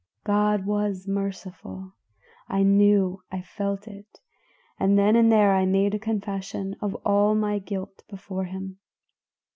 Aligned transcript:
God 0.23 0.65
was 0.65 1.07
merciful 1.07 1.93
I 2.47 2.63
knew, 2.63 3.21
I 3.31 3.43
felt 3.43 3.87
it; 3.87 4.19
and 4.79 4.97
then 4.97 5.15
and 5.15 5.31
there 5.31 5.53
I 5.53 5.67
made 5.67 6.01
confession 6.01 6.75
of 6.81 6.95
all 7.05 7.35
my 7.35 7.59
guilt 7.59 8.01
before 8.09 8.45
him. 8.45 8.79